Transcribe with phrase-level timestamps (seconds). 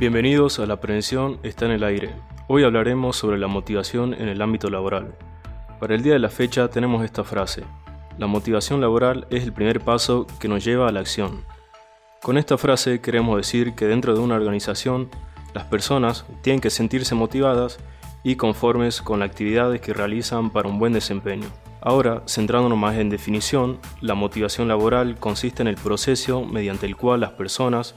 [0.00, 2.14] Bienvenidos a La Prevención está en el aire.
[2.48, 5.14] Hoy hablaremos sobre la motivación en el ámbito laboral.
[5.78, 7.64] Para el día de la fecha tenemos esta frase.
[8.16, 11.44] La motivación laboral es el primer paso que nos lleva a la acción.
[12.22, 15.10] Con esta frase queremos decir que dentro de una organización
[15.52, 17.78] las personas tienen que sentirse motivadas
[18.24, 21.48] y conformes con las actividades que realizan para un buen desempeño.
[21.82, 27.20] Ahora, centrándonos más en definición, la motivación laboral consiste en el proceso mediante el cual
[27.20, 27.96] las personas,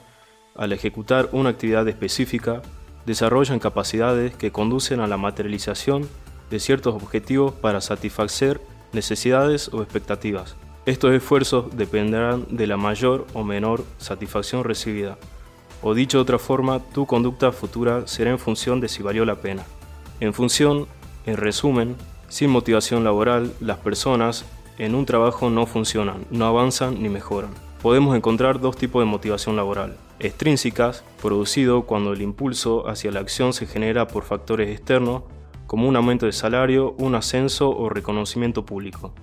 [0.56, 2.62] al ejecutar una actividad específica,
[3.06, 6.08] desarrollan capacidades que conducen a la materialización
[6.50, 8.62] de ciertos objetivos para satisfacer
[8.94, 10.56] necesidades o expectativas.
[10.86, 15.18] Estos esfuerzos dependerán de la mayor o menor satisfacción recibida.
[15.82, 19.36] O dicho de otra forma, tu conducta futura será en función de si valió la
[19.36, 19.64] pena.
[20.20, 20.88] En función,
[21.26, 21.96] en resumen,
[22.30, 24.46] sin motivación laboral, las personas
[24.78, 27.52] en un trabajo no funcionan, no avanzan ni mejoran.
[27.84, 29.98] Podemos encontrar dos tipos de motivación laboral.
[30.18, 35.24] Extrínsecas, producido cuando el impulso hacia la acción se genera por factores externos,
[35.68, 39.14] como un aumento de salario, un ascenso o reconocimiento público.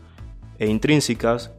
[0.59, 1.53] E intrínsecas,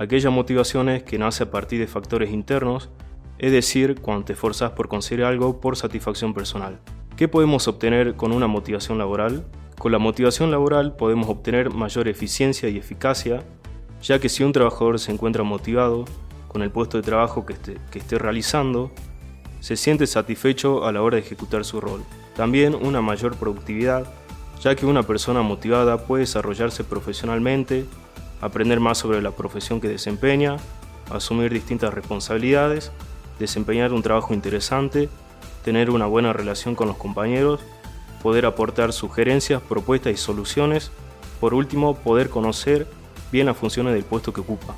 [0.00, 2.90] aquellas motivaciones que nacen a partir de factores internos,
[3.38, 6.80] es decir, cuando te esforzas por conseguir algo por satisfacción personal.
[7.16, 9.46] ¿Qué podemos obtener con una motivación laboral?
[9.78, 13.44] Con la motivación laboral podemos obtener mayor eficiencia y eficacia,
[14.02, 16.04] ya que si un trabajador se encuentra motivado
[16.48, 18.90] con el puesto de trabajo que esté, que esté realizando,
[19.60, 22.02] se siente satisfecho a la hora de ejecutar su rol.
[22.36, 24.06] También una mayor productividad,
[24.60, 27.84] ya que una persona motivada puede desarrollarse profesionalmente,
[28.40, 30.56] aprender más sobre la profesión que desempeña,
[31.10, 32.92] asumir distintas responsabilidades
[33.38, 35.08] desempeñar un trabajo interesante,
[35.64, 37.60] tener una buena relación con los compañeros,
[38.22, 40.90] poder aportar sugerencias, propuestas y soluciones.
[41.40, 42.86] Por último, poder conocer
[43.30, 44.76] bien las funciones del puesto que ocupa.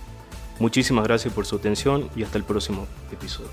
[0.61, 3.49] Muchísimas gracias por su atención y hasta el próximo episodio.